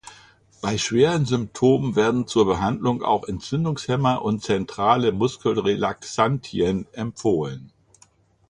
[0.63, 7.71] Bei schweren Symptomen werden zur Behandlung auch Entzündungshemmer und zentrale Muskelrelaxantien empfohlen.